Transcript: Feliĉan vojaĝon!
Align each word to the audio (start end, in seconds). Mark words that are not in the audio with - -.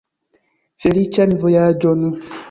Feliĉan 0.85 1.35
vojaĝon! 1.43 2.01